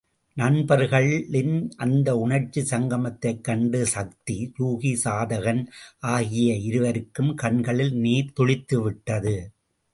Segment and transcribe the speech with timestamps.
[0.37, 1.51] நண்பர்களின்
[1.77, 5.63] அந்த உணர்ச்சிச் சங்கமத்தைக் கண்டு சக்தி யூதி, சாதகன்
[6.09, 9.35] ஆகிய இருவருக்கும் கண்களில் நீர் துளித்துவிட்டது.